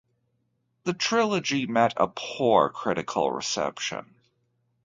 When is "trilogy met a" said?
0.95-2.07